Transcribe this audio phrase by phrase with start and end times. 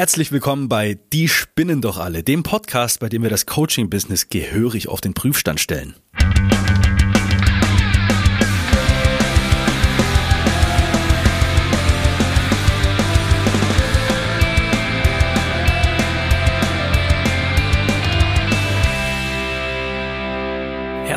[0.00, 4.88] Herzlich willkommen bei Die spinnen doch alle, dem Podcast, bei dem wir das Coaching-Business gehörig
[4.88, 5.94] auf den Prüfstand stellen.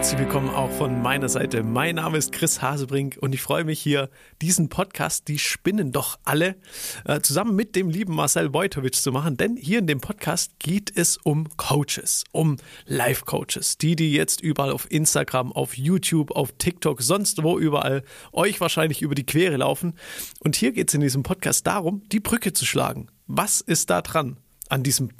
[0.03, 1.63] Herzlich willkommen auch von meiner Seite.
[1.63, 4.09] Mein Name ist Chris Hasebrink und ich freue mich hier,
[4.41, 6.57] diesen Podcast, die spinnen doch alle,
[7.05, 9.37] äh, zusammen mit dem lieben Marcel Wojtowicz zu machen.
[9.37, 13.77] Denn hier in dem Podcast geht es um Coaches, um Life-Coaches.
[13.77, 19.01] Die, die jetzt überall auf Instagram, auf YouTube, auf TikTok, sonst wo überall euch wahrscheinlich
[19.01, 19.93] über die Quere laufen.
[20.41, 23.07] Und hier geht es in diesem Podcast darum, die Brücke zu schlagen.
[23.27, 24.35] Was ist da dran
[24.67, 25.11] an diesem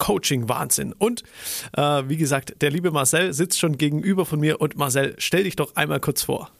[0.00, 0.92] Coaching-Wahnsinn.
[0.92, 1.22] Und
[1.76, 4.60] äh, wie gesagt, der liebe Marcel sitzt schon gegenüber von mir.
[4.60, 6.50] Und Marcel, stell dich doch einmal kurz vor.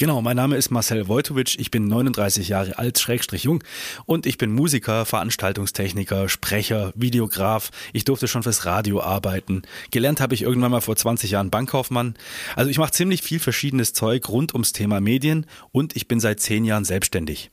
[0.00, 3.62] Genau, mein Name ist Marcel Wojtowicz, ich bin 39 Jahre alt, schrägstrich jung
[4.06, 7.70] und ich bin Musiker, Veranstaltungstechniker, Sprecher, Videograf.
[7.92, 9.60] Ich durfte schon fürs Radio arbeiten.
[9.90, 12.14] Gelernt habe ich irgendwann mal vor 20 Jahren Bankkaufmann.
[12.56, 16.40] Also ich mache ziemlich viel verschiedenes Zeug rund ums Thema Medien und ich bin seit
[16.40, 17.50] 10 Jahren selbstständig.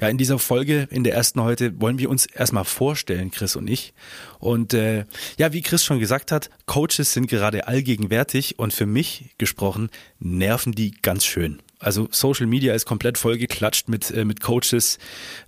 [0.00, 3.68] Ja, in dieser Folge, in der ersten heute, wollen wir uns erstmal vorstellen, Chris und
[3.68, 3.94] ich.
[4.38, 5.04] Und äh,
[5.38, 10.72] ja, wie Chris schon gesagt hat, Coaches sind gerade allgegenwärtig und für mich gesprochen nerven
[10.72, 11.60] die ganz schön.
[11.84, 14.98] Also Social Media ist komplett vollgeklatscht mit, äh, mit Coaches.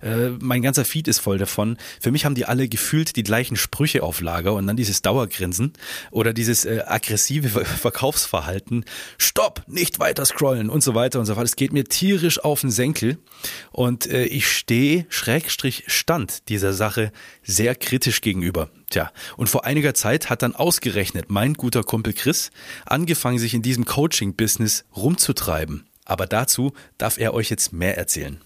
[0.01, 1.77] Äh, mein ganzer Feed ist voll davon.
[1.99, 5.73] Für mich haben die alle gefühlt die gleichen Sprüche auf Lager und dann dieses Dauergrinsen
[6.11, 8.85] oder dieses äh, aggressive Verkaufsverhalten.
[9.17, 11.45] Stopp, nicht weiter scrollen und so weiter und so fort.
[11.45, 13.17] Es geht mir tierisch auf den Senkel
[13.71, 18.69] und äh, ich stehe Schrägstrich Stand dieser Sache sehr kritisch gegenüber.
[18.89, 22.51] Tja, und vor einiger Zeit hat dann ausgerechnet mein guter Kumpel Chris
[22.85, 25.87] angefangen, sich in diesem Coaching-Business rumzutreiben.
[26.07, 28.41] Aber dazu darf er euch jetzt mehr erzählen.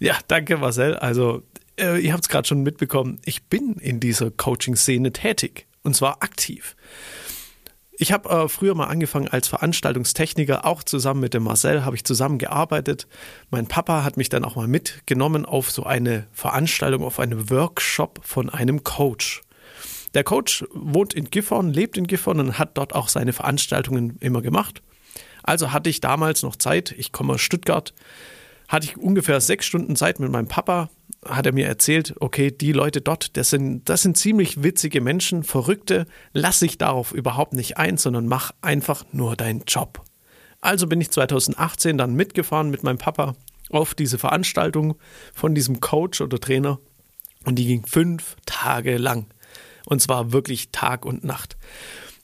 [0.00, 0.96] Ja, danke Marcel.
[0.96, 1.42] Also,
[1.78, 6.22] äh, ihr habt es gerade schon mitbekommen, ich bin in dieser Coaching-Szene tätig und zwar
[6.22, 6.74] aktiv.
[7.96, 12.04] Ich habe äh, früher mal angefangen als Veranstaltungstechniker, auch zusammen mit dem Marcel habe ich
[12.04, 13.06] zusammen gearbeitet.
[13.50, 18.20] Mein Papa hat mich dann auch mal mitgenommen auf so eine Veranstaltung, auf einen Workshop
[18.24, 19.42] von einem Coach.
[20.14, 24.42] Der Coach wohnt in Gifhorn, lebt in Gifhorn und hat dort auch seine Veranstaltungen immer
[24.42, 24.82] gemacht.
[25.50, 27.92] Also hatte ich damals noch Zeit, ich komme aus Stuttgart,
[28.68, 30.90] hatte ich ungefähr sechs Stunden Zeit mit meinem Papa,
[31.26, 35.42] hat er mir erzählt, okay, die Leute dort, das sind, das sind ziemlich witzige Menschen,
[35.42, 40.04] Verrückte, lass dich darauf überhaupt nicht ein, sondern mach einfach nur deinen Job.
[40.60, 43.34] Also bin ich 2018 dann mitgefahren mit meinem Papa
[43.70, 44.94] auf diese Veranstaltung
[45.34, 46.78] von diesem Coach oder Trainer
[47.44, 49.26] und die ging fünf Tage lang.
[49.84, 51.56] Und zwar wirklich Tag und Nacht.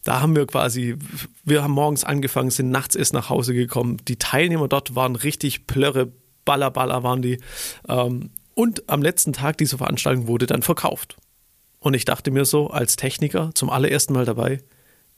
[0.06, 0.94] Da haben wir quasi,
[1.43, 3.97] wir haben morgens angefangen, sind nachts erst nach Hause gekommen.
[4.06, 6.12] Die Teilnehmer dort waren richtig plörre,
[6.44, 7.41] baller, baller waren die.
[7.89, 11.17] Ähm, und am letzten Tag dieser Veranstaltung wurde dann verkauft.
[11.81, 14.62] Und ich dachte mir so, als Techniker zum allerersten Mal dabei,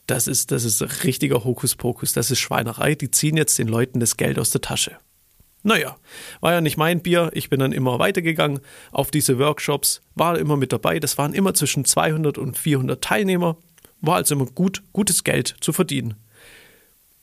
[0.07, 4.17] das ist, das ist richtiger Hokuspokus, das ist Schweinerei, die ziehen jetzt den Leuten das
[4.17, 4.97] Geld aus der Tasche.
[5.61, 5.97] Naja,
[6.39, 7.29] war ja nicht mein Bier.
[7.33, 8.59] Ich bin dann immer weitergegangen
[8.91, 10.99] auf diese Workshops, war immer mit dabei.
[10.99, 13.57] Das waren immer zwischen 200 und 400 Teilnehmer.
[14.01, 16.15] War also immer gut, gutes Geld zu verdienen.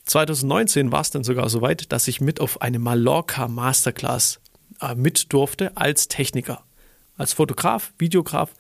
[0.06, 4.41] 2019 war es dann sogar so weit, dass ich mit auf eine Mallorca Masterclass
[4.81, 6.62] äh, mit durfte als Techniker,
[7.16, 8.53] als Fotograf, Videograf.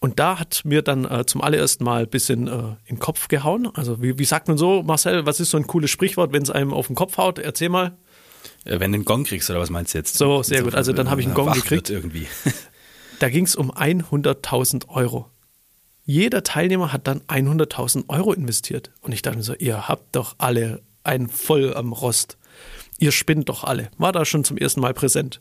[0.00, 2.52] Und da hat mir dann äh, zum allerersten Mal ein bisschen äh,
[2.86, 3.70] in den Kopf gehauen.
[3.74, 6.50] Also, wie, wie, sagt man so, Marcel, was ist so ein cooles Sprichwort, wenn es
[6.50, 7.38] einem auf den Kopf haut?
[7.38, 7.96] Erzähl mal.
[8.64, 10.18] Äh, wenn du einen Gong kriegst, oder was meinst du jetzt?
[10.18, 10.74] So, sehr gut.
[10.74, 11.88] Also, dann habe ich einen Gong gekriegt.
[11.88, 12.26] Irgendwie.
[13.20, 15.30] da ging es um 100.000 Euro.
[16.06, 18.90] Jeder Teilnehmer hat dann 100.000 Euro investiert.
[19.00, 22.36] Und ich dachte mir so, ihr habt doch alle einen voll am Rost.
[22.98, 23.90] Ihr spinnt doch alle.
[23.98, 25.40] War da schon zum ersten Mal präsent.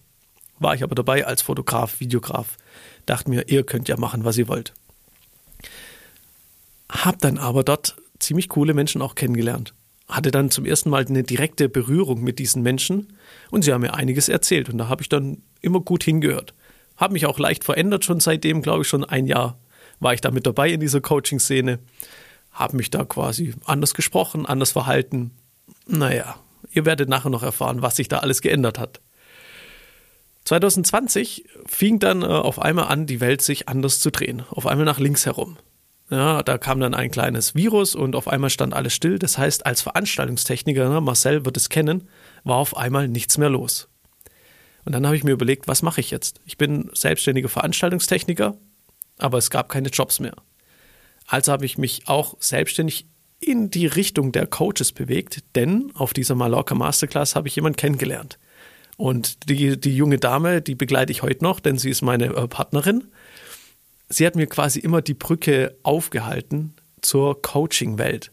[0.60, 2.58] War ich aber dabei als Fotograf, Videograf.
[3.06, 4.74] Dachte mir, ihr könnt ja machen, was ihr wollt.
[6.90, 9.74] Hab dann aber dort ziemlich coole Menschen auch kennengelernt.
[10.08, 13.18] Hatte dann zum ersten Mal eine direkte Berührung mit diesen Menschen
[13.52, 16.54] und sie haben mir einiges erzählt und da habe ich dann immer gut hingehört.
[16.98, 19.58] Habe mich auch leicht verändert schon seitdem, glaube ich, schon ein Jahr
[20.00, 21.80] war ich da mit dabei in dieser Coaching-Szene,
[22.52, 25.32] habe mich da quasi anders gesprochen, anders verhalten.
[25.88, 26.36] Naja,
[26.72, 29.02] ihr werdet nachher noch erfahren, was sich da alles geändert hat.
[30.46, 34.86] 2020 fing dann äh, auf einmal an, die Welt sich anders zu drehen, auf einmal
[34.86, 35.58] nach links herum.
[36.10, 39.18] Ja, da kam dann ein kleines Virus und auf einmal stand alles still.
[39.18, 42.08] Das heißt, als Veranstaltungstechniker, ne, Marcel wird es kennen,
[42.44, 43.88] war auf einmal nichts mehr los.
[44.86, 46.42] Und dann habe ich mir überlegt, was mache ich jetzt?
[46.46, 48.58] Ich bin selbstständiger Veranstaltungstechniker,
[49.24, 50.36] aber es gab keine Jobs mehr.
[51.28, 53.08] Also habe ich mich auch selbstständig
[53.40, 58.38] in die Richtung der Coaches bewegt, denn auf dieser Mallorca Masterclass habe ich jemanden kennengelernt.
[58.98, 62.48] Und die, die junge Dame, die begleite ich heute noch, denn sie ist meine äh,
[62.48, 63.06] Partnerin.
[64.10, 68.32] sie hat mir quasi immer die Brücke aufgehalten zur Coaching-Welt.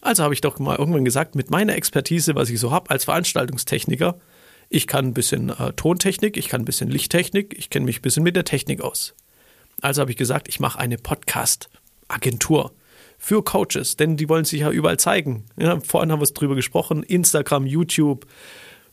[0.00, 3.04] Also habe ich doch mal irgendwann gesagt, mit meiner Expertise, was ich so habe als
[3.04, 4.18] Veranstaltungstechniker,
[4.68, 8.02] ich kann ein bisschen äh, Tontechnik, ich kann ein bisschen Lichttechnik, ich kenne mich ein
[8.02, 9.14] bisschen mit der Technik aus.
[9.82, 12.72] Also habe ich gesagt, ich mache eine Podcast-Agentur
[13.18, 15.44] für Coaches, denn die wollen sich ja überall zeigen.
[15.56, 18.26] Ja, vorhin haben wir es drüber gesprochen, Instagram, YouTube,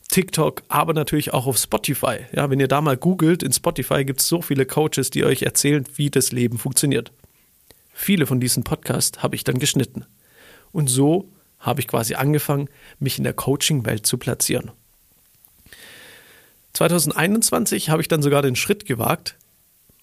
[0.08, 2.26] TikTok, aber natürlich auch auf Spotify.
[2.32, 5.42] Ja, wenn ihr da mal googelt, in Spotify gibt es so viele Coaches, die euch
[5.42, 7.12] erzählen, wie das Leben funktioniert.
[7.92, 10.06] Viele von diesen Podcasts habe ich dann geschnitten.
[10.72, 14.72] Und so habe ich quasi angefangen, mich in der Coaching-Welt zu platzieren.
[16.72, 19.36] 2021 habe ich dann sogar den Schritt gewagt,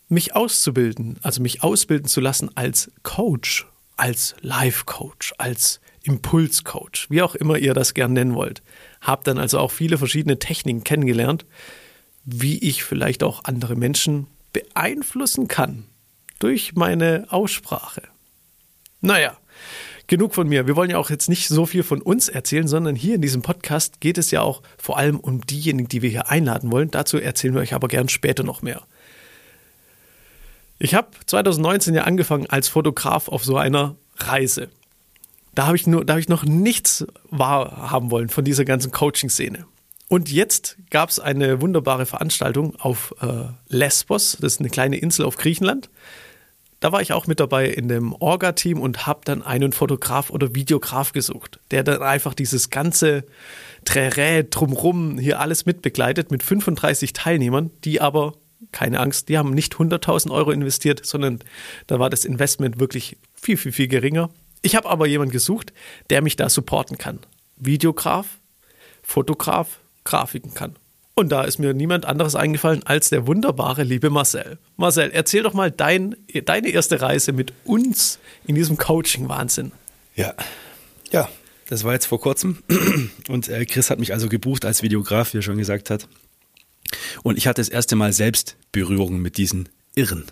[0.09, 3.67] mich auszubilden, also mich ausbilden zu lassen als Coach,
[3.97, 8.61] als Life-Coach, als Impulscoach, wie auch immer ihr das gern nennen wollt.
[9.01, 11.45] Habe dann also auch viele verschiedene Techniken kennengelernt,
[12.23, 15.85] wie ich vielleicht auch andere Menschen beeinflussen kann
[16.39, 18.03] durch meine Aussprache.
[19.01, 19.37] Naja,
[20.07, 20.67] genug von mir.
[20.67, 23.41] Wir wollen ja auch jetzt nicht so viel von uns erzählen, sondern hier in diesem
[23.41, 26.91] Podcast geht es ja auch vor allem um diejenigen, die wir hier einladen wollen.
[26.91, 28.83] Dazu erzählen wir euch aber gern später noch mehr.
[30.79, 34.69] Ich habe 2019 ja angefangen als Fotograf auf so einer Reise.
[35.55, 39.65] Da habe ich, hab ich noch nichts wahrhaben wollen von dieser ganzen Coaching-Szene.
[40.07, 45.25] Und jetzt gab es eine wunderbare Veranstaltung auf äh, Lesbos, das ist eine kleine Insel
[45.25, 45.89] auf Griechenland.
[46.79, 50.53] Da war ich auch mit dabei in dem Orga-Team und habe dann einen Fotograf oder
[50.53, 53.25] Videograf gesucht, der dann einfach dieses ganze
[53.83, 58.33] Trärä drumrum hier alles mitbegleitet mit 35 Teilnehmern, die aber
[58.71, 61.39] keine Angst, die haben nicht 100.000 Euro investiert, sondern
[61.87, 64.29] da war das Investment wirklich viel, viel, viel geringer.
[64.61, 65.73] Ich habe aber jemanden gesucht,
[66.09, 67.19] der mich da supporten kann.
[67.57, 68.39] Videograf,
[69.01, 70.75] Fotograf, Grafiken kann.
[71.15, 74.59] Und da ist mir niemand anderes eingefallen als der wunderbare liebe Marcel.
[74.75, 76.15] Marcel, erzähl doch mal dein,
[76.45, 79.71] deine erste Reise mit uns in diesem Coaching-Wahnsinn.
[80.15, 80.35] Ja,
[81.11, 81.27] ja,
[81.69, 82.59] das war jetzt vor kurzem.
[83.29, 86.07] Und äh, Chris hat mich also gebucht als Videograf, wie er schon gesagt hat.
[87.23, 90.25] Und ich hatte das erste Mal selbst Berührung mit diesen Irren.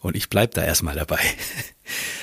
[0.00, 1.20] Und ich bleib da erstmal dabei.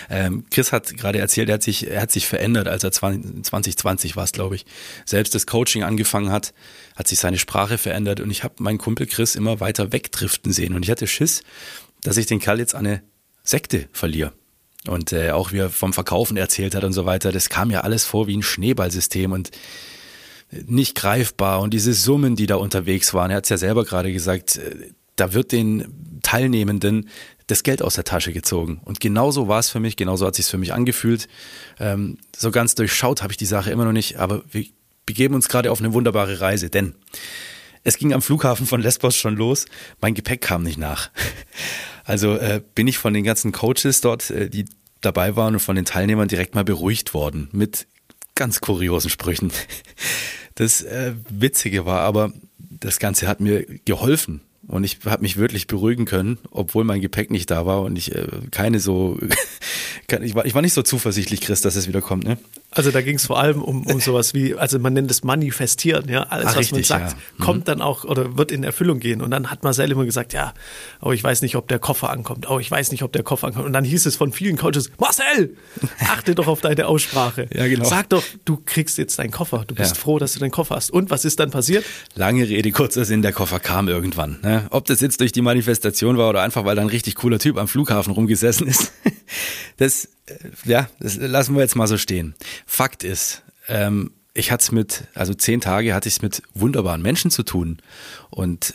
[0.10, 3.44] Ähm, Chris hat gerade erzählt, er hat sich, er hat sich verändert, als er 20,
[3.44, 4.66] 2020 war es, glaube ich,
[5.06, 6.54] selbst das Coaching angefangen hat,
[6.96, 10.76] hat sich seine Sprache verändert und ich habe meinen Kumpel Chris immer weiter wegdriften sehen
[10.76, 11.44] und ich hatte Schiss,
[12.04, 13.04] dass ich den Kerl jetzt an eine
[13.44, 14.32] Sekte verliere.
[14.88, 17.82] Und äh, auch wie er vom Verkaufen erzählt hat und so weiter, das kam ja
[17.82, 19.52] alles vor wie ein Schneeballsystem und
[20.52, 24.14] nicht greifbar und diese Summen, die da unterwegs waren, er hat es ja selber gerade
[24.14, 27.10] gesagt, äh, da wird den Teilnehmenden
[27.48, 28.82] das Geld aus der Tasche gezogen.
[28.84, 31.28] Und genauso war es für mich, genauso hat es sich für mich angefühlt.
[31.80, 34.66] Ähm, so ganz durchschaut habe ich die Sache immer noch nicht, aber wir
[35.06, 36.94] begeben uns gerade auf eine wunderbare Reise, denn
[37.84, 39.66] es ging am Flughafen von Lesbos schon los,
[40.02, 41.10] mein Gepäck kam nicht nach.
[42.10, 44.64] Also äh, bin ich von den ganzen Coaches dort, äh, die
[45.02, 47.86] dabei waren und von den Teilnehmern direkt mal beruhigt worden mit
[48.38, 49.52] ganz kuriosen Sprüchen.
[50.56, 54.42] Das äh, Witzige war aber, das Ganze hat mir geholfen.
[54.68, 58.14] Und ich habe mich wirklich beruhigen können, obwohl mein Gepäck nicht da war und ich
[58.14, 59.18] äh, keine so,
[60.22, 62.26] ich, war, ich war nicht so zuversichtlich, Chris, dass es wieder kommt.
[62.26, 62.38] Ne?
[62.72, 66.10] Also da ging es vor allem um, um sowas wie, also man nennt es Manifestieren,
[66.10, 66.24] ja.
[66.24, 67.18] Alles, Ach, was richtig, man sagt, ja.
[67.38, 67.44] mhm.
[67.44, 69.22] kommt dann auch oder wird in Erfüllung gehen.
[69.22, 70.54] Und dann hat Marcel immer gesagt, ja,
[71.02, 72.50] oh, ich weiß nicht, ob der Koffer ankommt.
[72.50, 73.66] Oh, ich weiß nicht, ob der Koffer ankommt.
[73.66, 75.56] Und dann hieß es von vielen Coaches, Marcel,
[76.00, 77.48] achte doch auf deine Aussprache.
[77.58, 77.86] Ja, genau.
[77.86, 79.64] Sag doch, du kriegst jetzt deinen Koffer.
[79.66, 80.02] Du bist ja.
[80.02, 80.92] froh, dass du deinen Koffer hast.
[80.92, 81.86] Und was ist dann passiert?
[82.14, 84.38] Lange Rede, kurzer Sinn, der Koffer kam irgendwann.
[84.44, 84.57] Ne?
[84.70, 87.58] Ob das jetzt durch die Manifestation war oder einfach, weil da ein richtig cooler Typ
[87.58, 88.92] am Flughafen rumgesessen ist.
[89.76, 90.36] Das, äh,
[90.66, 92.34] ja, das lassen wir jetzt mal so stehen.
[92.66, 97.02] Fakt ist, ähm, ich hatte es mit, also zehn Tage hatte ich es mit wunderbaren
[97.02, 97.78] Menschen zu tun.
[98.30, 98.74] Und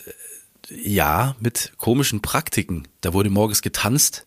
[0.69, 2.87] äh, ja, mit komischen Praktiken.
[3.01, 4.25] Da wurde morgens getanzt.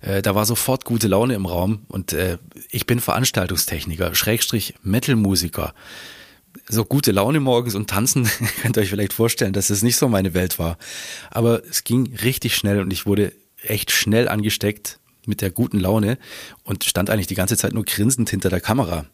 [0.00, 1.84] Äh, da war sofort gute Laune im Raum.
[1.88, 2.38] Und äh,
[2.70, 5.74] ich bin Veranstaltungstechniker, Schrägstrich Metal-Musiker.
[6.70, 8.28] So gute Laune morgens und tanzen,
[8.62, 10.76] könnt ihr euch vielleicht vorstellen, dass es nicht so meine Welt war.
[11.30, 13.32] Aber es ging richtig schnell und ich wurde
[13.62, 16.18] echt schnell angesteckt mit der guten Laune
[16.64, 19.06] und stand eigentlich die ganze Zeit nur grinsend hinter der Kamera.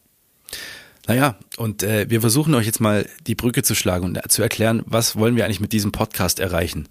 [1.07, 4.83] Naja, und äh, wir versuchen euch jetzt mal die Brücke zu schlagen und zu erklären,
[4.87, 6.89] was wollen wir eigentlich mit diesem Podcast erreichen.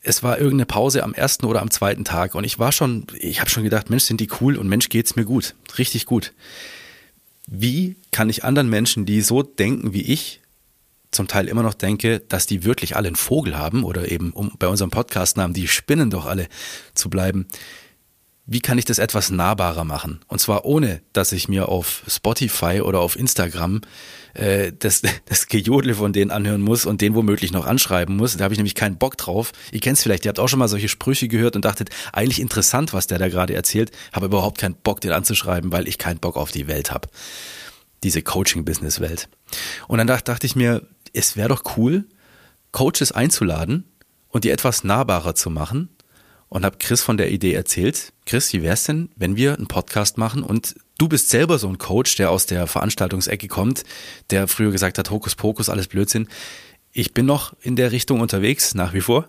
[0.00, 3.40] Es war irgendeine Pause am ersten oder am zweiten Tag und ich war schon, ich
[3.40, 6.32] habe schon gedacht, Mensch, sind die cool und Mensch, geht's mir gut, richtig gut.
[7.46, 10.40] Wie kann ich anderen Menschen, die so denken wie ich,
[11.10, 14.52] zum Teil immer noch denke, dass die wirklich alle einen Vogel haben oder eben, um
[14.58, 16.48] bei unserem Podcast-Namen, die spinnen doch alle
[16.94, 17.46] zu bleiben.
[18.46, 20.20] Wie kann ich das etwas nahbarer machen?
[20.28, 23.80] Und zwar ohne, dass ich mir auf Spotify oder auf Instagram
[24.34, 28.36] äh, das, das Gejodle von denen anhören muss und den womöglich noch anschreiben muss.
[28.36, 29.52] Da habe ich nämlich keinen Bock drauf.
[29.72, 32.40] Ihr kennt es vielleicht, ihr habt auch schon mal solche Sprüche gehört und dachtet, eigentlich
[32.40, 36.18] interessant, was der da gerade erzählt, habe überhaupt keinen Bock, den anzuschreiben, weil ich keinen
[36.18, 37.08] Bock auf die Welt habe.
[38.02, 39.28] Diese Coaching-Business-Welt.
[39.88, 42.04] Und dann dachte, dachte ich mir, es wäre doch cool,
[42.72, 43.84] Coaches einzuladen
[44.28, 45.93] und die etwas nahbarer zu machen
[46.54, 48.12] und habe Chris von der Idee erzählt.
[48.26, 51.78] Chris, wie wär's denn, wenn wir einen Podcast machen und du bist selber so ein
[51.78, 53.82] Coach, der aus der Veranstaltungsecke kommt,
[54.30, 56.28] der früher gesagt hat, Hokus Pokus, alles Blödsinn.
[56.92, 59.26] Ich bin noch in der Richtung unterwegs, nach wie vor.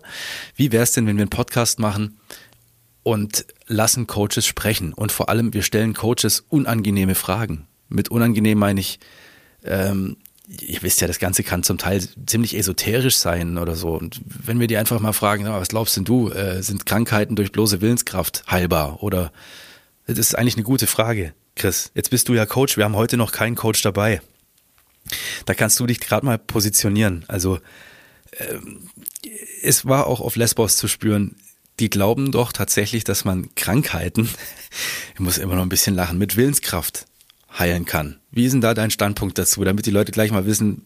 [0.54, 2.20] Wie wär's denn, wenn wir einen Podcast machen
[3.02, 4.92] und lassen Coaches sprechen?
[4.92, 7.66] Und vor allem, wir stellen Coaches unangenehme Fragen.
[7.88, 9.00] Mit unangenehm meine ich,
[9.64, 10.16] ähm,
[10.48, 13.90] ihr wisst ja, das Ganze kann zum Teil ziemlich esoterisch sein oder so.
[13.90, 17.52] Und wenn wir die einfach mal fragen, was glaubst denn du, äh, sind Krankheiten durch
[17.52, 19.02] bloße Willenskraft heilbar?
[19.02, 19.32] Oder
[20.06, 21.90] das ist eigentlich eine gute Frage, Chris.
[21.94, 24.20] Jetzt bist du ja Coach, wir haben heute noch keinen Coach dabei.
[25.46, 27.24] Da kannst du dich gerade mal positionieren.
[27.28, 27.58] Also
[28.38, 28.88] ähm,
[29.62, 31.36] es war auch auf Lesbos zu spüren,
[31.80, 34.28] die glauben doch tatsächlich, dass man Krankheiten,
[35.14, 37.06] ich muss immer noch ein bisschen lachen, mit Willenskraft
[37.58, 38.16] heilen kann.
[38.30, 40.82] Wie ist denn da dein Standpunkt dazu, damit die Leute gleich mal wissen,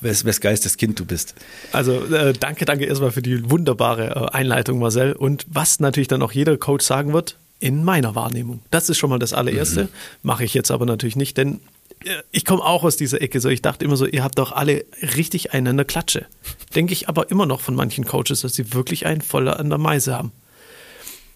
[0.00, 1.34] wes, wes Geistes Kind du bist?
[1.72, 5.12] Also äh, danke, danke erstmal für die wunderbare äh, Einleitung, Marcel.
[5.12, 8.60] Und was natürlich dann auch jeder Coach sagen wird, in meiner Wahrnehmung.
[8.70, 9.84] Das ist schon mal das allererste.
[9.84, 9.88] Mhm.
[10.22, 11.60] Mache ich jetzt aber natürlich nicht, denn
[12.04, 13.48] äh, ich komme auch aus dieser Ecke so.
[13.48, 14.84] Ich dachte immer so, ihr habt doch alle
[15.16, 16.26] richtig einen an der Klatsche.
[16.74, 19.78] Denke ich aber immer noch von manchen Coaches, dass sie wirklich einen voller an der
[19.78, 20.32] Meise haben.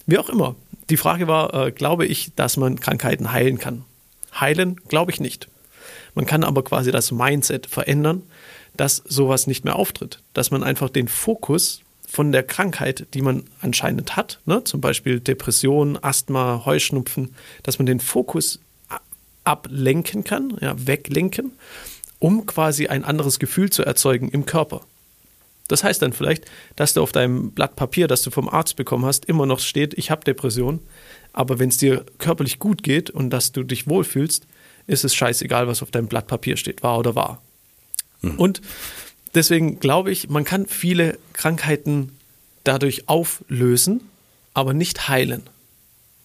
[0.07, 0.57] Wie auch immer.
[0.91, 3.85] Die Frage war, äh, glaube ich, dass man Krankheiten heilen kann?
[4.39, 5.49] Heilen glaube ich nicht.
[6.15, 8.23] Man kann aber quasi das Mindset verändern,
[8.77, 10.23] dass sowas nicht mehr auftritt.
[10.35, 15.21] Dass man einfach den Fokus von der Krankheit, die man anscheinend hat, ne, zum Beispiel
[15.21, 18.61] Depression, Asthma, Heuschnupfen, dass man den Fokus
[19.45, 21.53] ablenken kann, ja, weglenken,
[22.19, 24.83] um quasi ein anderes Gefühl zu erzeugen im Körper.
[25.69, 26.45] Das heißt dann vielleicht,
[26.77, 29.95] dass du auf deinem Blatt Papier, das du vom Arzt bekommen hast, immer noch steht,
[29.95, 30.81] ich habe Depression,
[31.33, 34.47] aber wenn es dir körperlich gut geht und dass du dich wohlfühlst,
[34.87, 37.43] ist es scheißegal, was auf deinem Blatt Papier steht, wahr oder wahr.
[38.21, 38.39] Mhm.
[38.39, 38.61] Und
[39.35, 42.17] deswegen glaube ich, man kann viele Krankheiten
[42.65, 44.01] dadurch auflösen,
[44.55, 45.43] aber nicht heilen.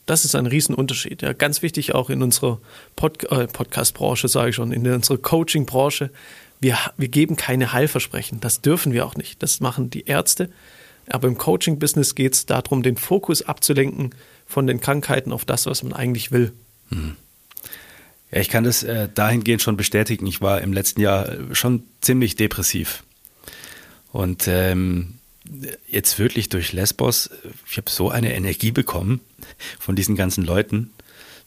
[0.06, 1.22] Das ist ein Riesenunterschied.
[1.22, 2.60] Ja, ganz wichtig auch in unserer
[2.96, 6.12] Pod äh, Podcast-Branche, sage ich schon, in unserer Coaching-Branche.
[6.62, 8.40] Wir, wir geben keine Heilversprechen.
[8.40, 9.44] Das dürfen wir auch nicht.
[9.44, 10.50] Das machen die Ärzte.
[11.10, 14.12] Aber im Coaching-Business geht es darum, den Fokus abzulenken
[14.48, 16.54] von den Krankheiten auf das, was man eigentlich will.
[16.90, 17.16] Hm.
[18.32, 20.26] Ja, ich kann das äh, dahingehend schon bestätigen.
[20.28, 23.04] Ich war im letzten Jahr schon ziemlich depressiv.
[24.12, 25.16] Und ähm,
[25.88, 27.30] jetzt wirklich durch Lesbos,
[27.70, 29.22] ich habe so eine Energie bekommen
[29.80, 30.92] von diesen ganzen Leuten.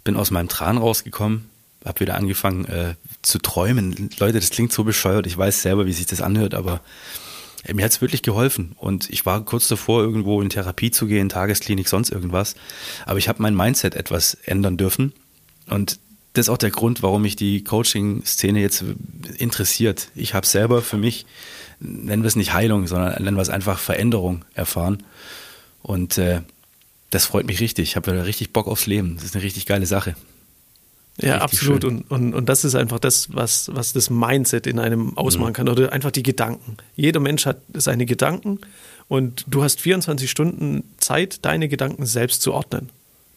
[0.04, 1.50] Bin aus meinem Tran rausgekommen,
[1.84, 4.10] habe wieder angefangen äh, zu träumen.
[4.18, 5.26] Leute, das klingt so bescheuert.
[5.26, 6.80] Ich weiß selber, wie sich das anhört, aber
[7.72, 8.72] mir hat es wirklich geholfen.
[8.76, 12.54] Und ich war kurz davor, irgendwo in Therapie zu gehen, Tagesklinik, sonst irgendwas.
[13.06, 15.12] Aber ich habe mein Mindset etwas ändern dürfen.
[15.68, 15.98] Und
[16.32, 18.84] das ist auch der Grund, warum mich die Coaching-Szene jetzt
[19.36, 20.08] interessiert.
[20.14, 21.26] Ich habe selber für mich,
[21.80, 25.02] nennen wir es nicht Heilung, sondern nennen wir es einfach Veränderung erfahren.
[25.82, 26.42] Und äh,
[27.10, 27.90] das freut mich richtig.
[27.90, 29.16] Ich habe richtig Bock aufs Leben.
[29.16, 30.14] Das ist eine richtig geile Sache.
[31.20, 31.84] Ja, absolut.
[31.84, 35.54] Und, und, und das ist einfach das, was, was das Mindset in einem ausmachen mhm.
[35.54, 36.76] kann oder einfach die Gedanken.
[36.96, 38.60] Jeder Mensch hat seine Gedanken
[39.08, 42.90] und du hast 24 Stunden Zeit, deine Gedanken selbst zu ordnen.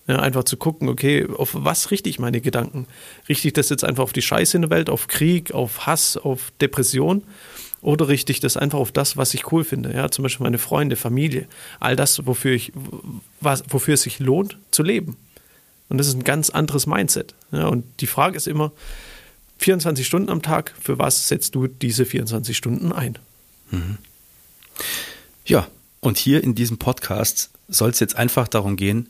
[0.06, 2.88] Ja, einfach zu gucken, okay, auf was richte ich meine Gedanken?
[3.30, 6.18] Richte ich das jetzt einfach auf die Scheiße in der Welt, auf Krieg, auf Hass,
[6.18, 7.24] auf Depression?
[7.82, 9.94] Oder richte ich das einfach auf das, was ich cool finde?
[9.94, 11.48] Ja, zum Beispiel meine Freunde, Familie,
[11.80, 12.72] all das, wofür, ich,
[13.42, 15.18] was, wofür es sich lohnt zu leben.
[15.94, 17.36] Und das ist ein ganz anderes Mindset.
[17.52, 18.72] Ja, und die Frage ist immer,
[19.60, 23.20] 24 Stunden am Tag, für was setzt du diese 24 Stunden ein?
[23.70, 24.00] Mhm.
[25.46, 25.68] Ja,
[26.00, 29.08] und hier in diesem Podcast soll es jetzt einfach darum gehen,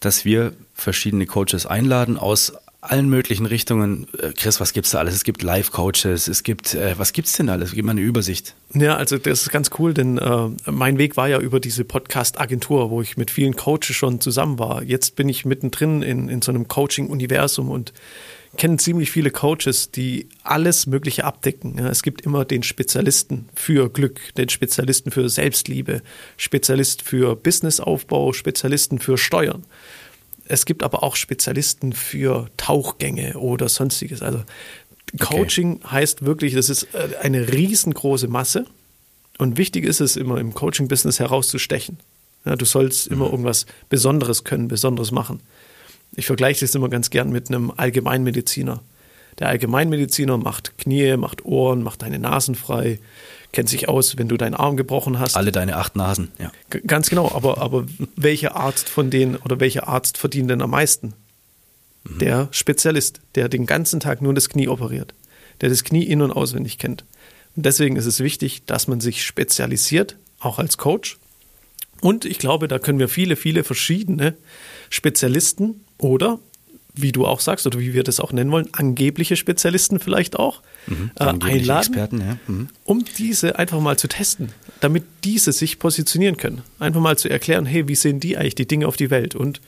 [0.00, 2.52] dass wir verschiedene Coaches einladen aus
[2.90, 4.06] allen möglichen Richtungen.
[4.18, 5.14] Äh, Chris, was gibt's da alles?
[5.14, 7.72] Es gibt Live-Coaches, es gibt, äh, was gibt's denn alles?
[7.72, 8.54] Gib mal eine Übersicht.
[8.74, 12.90] Ja, also das ist ganz cool, denn äh, mein Weg war ja über diese Podcast-Agentur,
[12.90, 14.82] wo ich mit vielen Coaches schon zusammen war.
[14.82, 17.92] Jetzt bin ich mittendrin in, in so einem Coaching-Universum und
[18.56, 21.76] kenne ziemlich viele Coaches, die alles Mögliche abdecken.
[21.78, 26.02] Ja, es gibt immer den Spezialisten für Glück, den Spezialisten für Selbstliebe,
[26.36, 29.64] Spezialist für Businessaufbau, Spezialisten für Steuern.
[30.48, 34.22] Es gibt aber auch Spezialisten für Tauchgänge oder sonstiges.
[34.22, 34.42] Also
[35.20, 35.88] Coaching okay.
[35.90, 38.66] heißt wirklich, das ist äh, eine riesengroße Masse.
[39.38, 41.98] Und wichtig ist es immer im Coaching-Business herauszustechen.
[42.44, 45.40] Ja, du sollst immer irgendwas Besonderes können, Besonderes machen.
[46.14, 48.82] Ich vergleiche das immer ganz gern mit einem Allgemeinmediziner.
[49.38, 52.98] Der Allgemeinmediziner macht Knie, macht Ohren, macht deine Nasen frei,
[53.52, 55.36] kennt sich aus, wenn du deinen Arm gebrochen hast.
[55.36, 56.50] Alle deine acht Nasen, ja.
[56.70, 60.70] G ganz genau, aber, aber welcher Arzt von denen oder welcher Arzt verdient denn am
[60.70, 61.14] meisten?
[62.04, 62.18] Mhm.
[62.18, 65.14] Der Spezialist, der den ganzen Tag nur das Knie operiert,
[65.60, 67.04] der das Knie in- und auswendig kennt.
[67.56, 71.18] Und deswegen ist es wichtig, dass man sich spezialisiert, auch als Coach.
[72.00, 74.34] Und ich glaube, da können wir viele, viele verschiedene
[74.90, 76.38] Spezialisten oder
[76.96, 80.62] wie du auch sagst oder wie wir das auch nennen wollen, angebliche Spezialisten vielleicht auch
[80.86, 82.38] mhm, äh, einladen, Experten, ja.
[82.46, 82.68] mhm.
[82.84, 86.62] um diese einfach mal zu testen, damit diese sich positionieren können.
[86.78, 89.34] Einfach mal zu erklären, hey, wie sehen die eigentlich die Dinge auf die Welt?
[89.34, 89.60] Und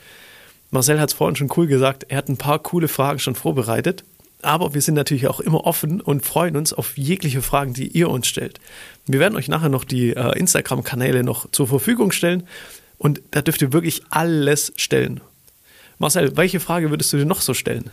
[0.71, 4.05] Marcel hat es vorhin schon cool gesagt, er hat ein paar coole Fragen schon vorbereitet.
[4.41, 8.09] Aber wir sind natürlich auch immer offen und freuen uns auf jegliche Fragen, die ihr
[8.09, 8.61] uns stellt.
[9.07, 12.45] Wir werden euch nachher noch die äh, Instagram-Kanäle noch zur Verfügung stellen
[12.99, 15.21] und da dürft ihr wirklich alles stellen.
[15.99, 17.91] Marcel, welche Frage würdest du dir noch so stellen?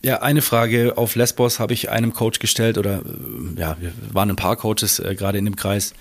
[0.00, 4.30] Ja, eine Frage auf Lesbos habe ich einem Coach gestellt oder äh, ja, wir waren
[4.30, 5.92] ein paar Coaches äh, gerade in dem Kreis.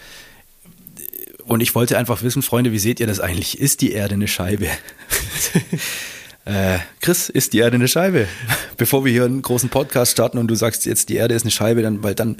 [1.45, 3.57] Und ich wollte einfach wissen, Freunde, wie seht ihr das eigentlich?
[3.57, 4.67] Ist die Erde eine Scheibe?
[6.45, 8.27] äh, Chris, ist die Erde eine Scheibe?
[8.77, 11.51] Bevor wir hier einen großen Podcast starten und du sagst jetzt, die Erde ist eine
[11.51, 12.37] Scheibe, dann, weil dann,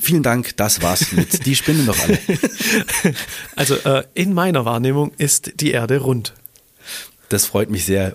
[0.00, 1.44] vielen Dank, das war's mit.
[1.44, 2.18] Die spinnen doch alle.
[3.56, 6.32] Also äh, in meiner Wahrnehmung ist die Erde rund.
[7.28, 8.14] Das freut mich sehr.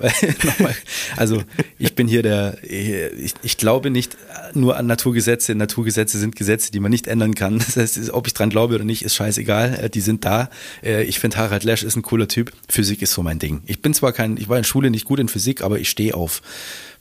[1.17, 1.43] also
[1.77, 4.15] ich bin hier der, ich, ich, glaube nicht
[4.53, 5.53] nur an Naturgesetze.
[5.53, 7.59] Naturgesetze sind Gesetze, die man nicht ändern kann.
[7.59, 9.79] Das heißt, ob ich dran glaube oder nicht, ist scheißegal.
[9.83, 10.49] Äh, die sind da.
[10.83, 12.51] Äh, ich finde Harald Lesch ist ein cooler Typ.
[12.69, 13.61] Physik ist so mein Ding.
[13.65, 16.15] Ich bin zwar kein, ich war in Schule nicht gut in Physik, aber ich stehe
[16.15, 16.41] auf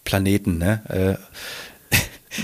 [0.04, 0.58] Planeten.
[0.58, 1.18] Ne?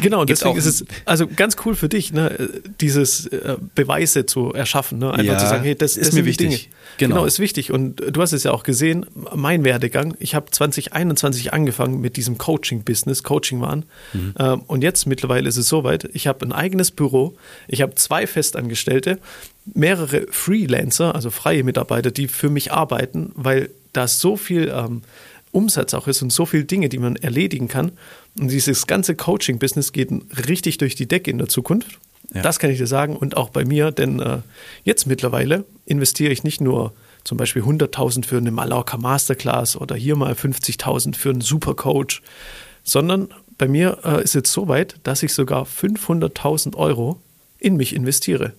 [0.01, 2.51] Genau, deswegen ist es also ganz cool für dich, ne,
[2.81, 5.13] dieses äh, Beweise zu erschaffen, ne?
[5.13, 6.71] einfach ja, zu sagen, hey, das, das ist mir wichtig.
[6.99, 7.15] Genau.
[7.15, 7.71] genau, ist wichtig.
[7.71, 10.17] Und du hast es ja auch gesehen, mein Werdegang.
[10.19, 13.85] Ich habe 2021 angefangen mit diesem Coaching-Business, Coaching waren.
[14.13, 14.35] Mhm.
[14.39, 16.09] Ähm, und jetzt mittlerweile ist es soweit.
[16.15, 17.37] Ich habe ein eigenes Büro,
[17.69, 19.21] ich habe zwei Festangestellte,
[19.73, 25.03] mehrere Freelancer, also freie Mitarbeiter, die für mich arbeiten, weil da so viel ähm,
[25.53, 27.93] Umsatz auch ist und so viele Dinge, die man erledigen kann.
[28.39, 30.11] Und dieses ganze Coaching-Business geht
[30.49, 31.99] richtig durch die Decke in der Zukunft.
[32.35, 32.43] Ja.
[32.43, 34.39] Das kann ich dir sagen und auch bei mir, denn äh,
[34.85, 36.93] jetzt mittlerweile investiere ich nicht nur
[37.25, 42.23] zum Beispiel 100.000 für eine Mallorca Masterclass oder hier mal 50.000 für einen Supercoach,
[42.85, 43.29] sondern
[43.59, 47.21] bei mir äh, ist jetzt so weit, dass ich sogar 500.000 Euro
[47.59, 48.53] in mich investiere.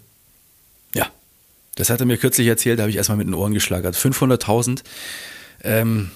[0.94, 1.08] Ja,
[1.76, 3.96] das hat er mir kürzlich erzählt, da habe ich erstmal mit den Ohren geschlagert.
[3.96, 4.84] 500.000.
[5.64, 6.12] Ähm,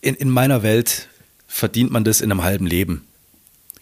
[0.00, 1.08] in, in meiner Welt
[1.46, 3.06] verdient man das in einem halben Leben.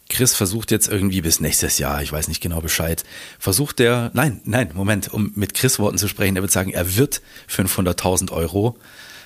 [0.08, 3.04] Chris versucht jetzt irgendwie bis nächstes Jahr, ich weiß nicht genau Bescheid,
[3.38, 6.96] versucht der, nein, nein, Moment, um mit Chris Worten zu sprechen, er wird sagen, er
[6.96, 8.76] wird 500.000 Euro,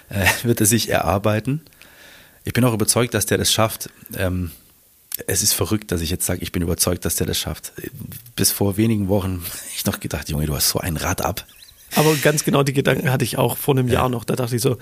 [0.08, 1.62] äh, wird er sich erarbeiten.
[2.44, 3.90] Ich bin auch überzeugt, dass der das schafft.
[4.16, 4.52] Ähm,
[5.26, 7.72] es ist verrückt, dass ich jetzt sage, ich bin überzeugt, dass der das schafft.
[8.36, 9.44] Bis vor wenigen Wochen
[9.76, 11.44] ich noch gedacht, Junge, du hast so ein Rad ab.
[11.94, 13.94] Aber ganz genau die Gedanken hatte ich auch vor einem ja.
[13.94, 14.24] Jahr noch.
[14.24, 14.76] Da dachte ich so,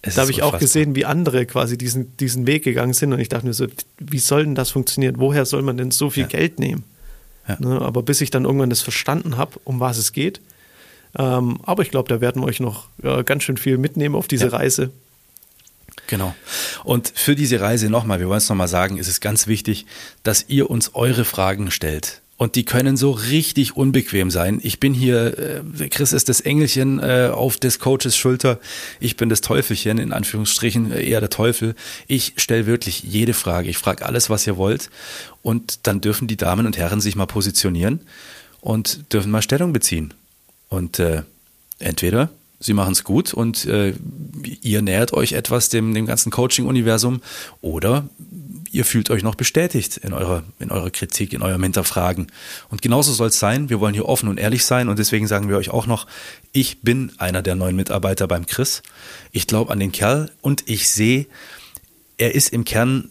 [0.00, 3.12] es da habe ich auch gesehen, wie andere quasi diesen, diesen Weg gegangen sind.
[3.12, 3.66] Und ich dachte mir so,
[3.98, 5.16] wie soll denn das funktionieren?
[5.18, 6.28] Woher soll man denn so viel ja.
[6.28, 6.84] Geld nehmen?
[7.48, 7.56] Ja.
[7.58, 10.40] Ne, aber bis ich dann irgendwann das verstanden habe, um was es geht.
[11.18, 14.28] Ähm, aber ich glaube, da werden wir euch noch äh, ganz schön viel mitnehmen auf
[14.28, 14.90] diese Reise.
[16.06, 16.34] Genau.
[16.84, 19.86] Und für diese Reise nochmal, wir wollen es nochmal sagen, ist es ganz wichtig,
[20.22, 22.21] dass ihr uns eure Fragen stellt.
[22.42, 24.58] Und die können so richtig unbequem sein.
[24.64, 28.58] Ich bin hier, äh, Chris ist das Engelchen äh, auf des Coaches Schulter.
[28.98, 31.76] Ich bin das Teufelchen, in Anführungsstrichen äh, eher der Teufel.
[32.08, 33.70] Ich stelle wirklich jede Frage.
[33.70, 34.90] Ich frage alles, was ihr wollt.
[35.42, 38.00] Und dann dürfen die Damen und Herren sich mal positionieren
[38.60, 40.12] und dürfen mal Stellung beziehen.
[40.68, 41.22] Und äh,
[41.78, 42.28] entweder
[42.58, 43.94] sie machen es gut und äh,
[44.62, 47.20] ihr nähert euch etwas dem, dem ganzen Coaching-Universum
[47.60, 48.08] oder
[48.72, 52.32] ihr fühlt euch noch bestätigt in eurer, in eurer Kritik, in eurem Hinterfragen.
[52.70, 53.68] Und genauso soll es sein.
[53.68, 56.06] Wir wollen hier offen und ehrlich sein und deswegen sagen wir euch auch noch,
[56.52, 58.82] ich bin einer der neuen Mitarbeiter beim Chris.
[59.30, 61.26] Ich glaube an den Kerl und ich sehe,
[62.16, 63.10] er ist im Kern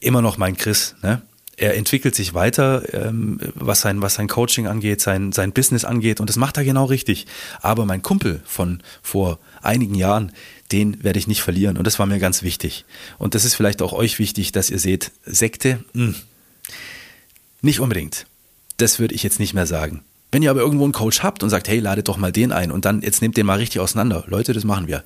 [0.00, 0.94] immer noch mein Chris.
[1.02, 1.20] Ne?
[1.60, 6.18] er entwickelt sich weiter, ähm, was, sein, was sein Coaching angeht, sein, sein Business angeht
[6.18, 7.26] und das macht er genau richtig.
[7.60, 10.32] Aber mein Kumpel von vor einigen Jahren,
[10.72, 12.84] den werde ich nicht verlieren und das war mir ganz wichtig.
[13.18, 16.14] Und das ist vielleicht auch euch wichtig, dass ihr seht, Sekte, mh, hm,
[17.62, 18.26] nicht unbedingt.
[18.76, 20.02] Das würde ich jetzt nicht mehr sagen.
[20.32, 22.70] Wenn ihr aber irgendwo einen Coach habt und sagt, hey, ladet doch mal den ein
[22.70, 24.24] und dann jetzt nehmt den mal richtig auseinander.
[24.28, 25.04] Leute, das machen wir.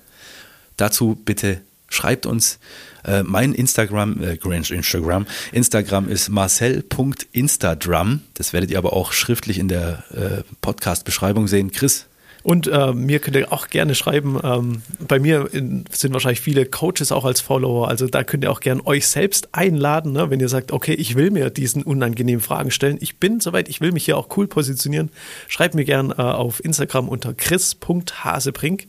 [0.76, 2.58] Dazu bitte schreibt uns.
[3.04, 8.20] Äh, mein Instagram, äh, Instagram, Instagram ist marcel.instadrum.
[8.34, 11.72] Das werdet ihr aber auch schriftlich in der äh, Podcast-Beschreibung sehen.
[11.72, 12.06] Chris,
[12.44, 14.38] Und äh, mir könnt ihr auch gerne schreiben.
[14.44, 17.88] Ähm, bei mir in, sind wahrscheinlich viele Coaches auch als Follower.
[17.88, 20.28] Also da könnt ihr auch gerne euch selbst einladen, ne?
[20.28, 22.98] wenn ihr sagt, okay, ich will mir diesen unangenehmen Fragen stellen.
[23.00, 25.10] Ich bin soweit, ich will mich hier auch cool positionieren.
[25.48, 28.88] Schreibt mir gerne äh, auf Instagram unter chris.hasebrink.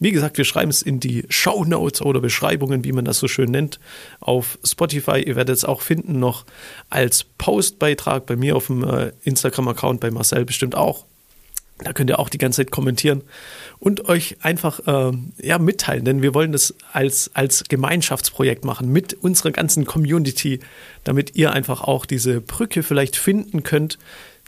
[0.00, 3.28] Wie gesagt, wir schreiben es in die Show Notes oder Beschreibungen, wie man das so
[3.28, 3.78] schön nennt,
[4.18, 5.22] auf Spotify.
[5.24, 6.44] Ihr werdet es auch finden noch
[6.90, 11.04] als Postbeitrag bei mir auf dem äh, Instagram-Account, bei Marcel bestimmt auch.
[11.78, 13.22] Da könnt ihr auch die ganze Zeit kommentieren
[13.78, 15.12] und euch einfach äh,
[15.42, 20.60] ja, mitteilen, denn wir wollen das als, als Gemeinschaftsprojekt machen mit unserer ganzen Community,
[21.04, 23.98] damit ihr einfach auch diese Brücke vielleicht finden könnt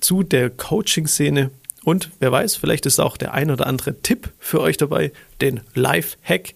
[0.01, 1.51] zu der Coaching-Szene.
[1.85, 5.13] Und wer weiß, vielleicht ist auch der ein oder andere Tipp für euch dabei,
[5.43, 6.55] den Live-Hack,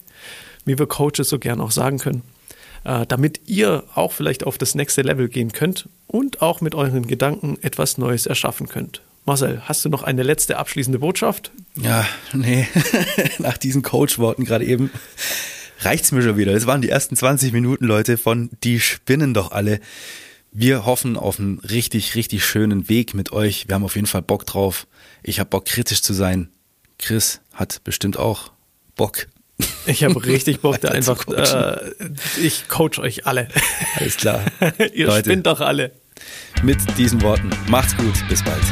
[0.65, 2.23] wie wir Coaches so gern auch sagen können,
[2.85, 7.07] äh, damit ihr auch vielleicht auf das nächste Level gehen könnt und auch mit euren
[7.07, 9.03] Gedanken etwas Neues erschaffen könnt.
[9.25, 11.53] Marcel, hast du noch eine letzte abschließende Botschaft?
[11.77, 12.67] Ja, nee,
[13.39, 14.91] nach diesen Coach-Worten gerade eben
[15.85, 16.53] reicht's mir schon wieder.
[16.53, 19.81] Das waren die ersten 20 Minuten, Leute, von Die spinnen doch alle.
[20.51, 23.69] Wir hoffen auf einen richtig, richtig schönen Weg mit euch.
[23.69, 24.87] Wir haben auf jeden Fall Bock drauf.
[25.23, 26.51] Ich habe Bock, kritisch zu sein.
[26.99, 28.53] Chris hat bestimmt auch
[28.95, 29.29] Bock.
[29.87, 31.27] Ich habe richtig Bock, da einfach.
[31.29, 31.93] Äh,
[32.41, 33.49] ich coach euch alle.
[33.97, 34.43] Alles klar.
[34.93, 35.31] Ihr Leute.
[35.31, 35.93] spinnt doch alle.
[36.63, 37.51] Mit diesen Worten.
[37.69, 38.15] Macht's gut.
[38.29, 38.63] Bis bald.